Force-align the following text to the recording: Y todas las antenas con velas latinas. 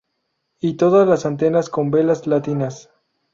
Y 0.59 0.77
todas 0.77 1.07
las 1.07 1.27
antenas 1.27 1.69
con 1.69 1.91
velas 1.91 2.25
latinas. 2.25 2.89